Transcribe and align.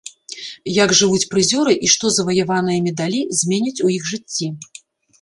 Як 0.83 0.89
жывуць 0.99 1.27
прызёры 1.33 1.73
і 1.77 1.87
што 1.97 2.05
заваяваныя 2.17 2.79
медалі 2.89 3.21
зменяць 3.45 3.79
у 3.85 3.97
іх 4.01 4.13
жыцці. 4.17 4.55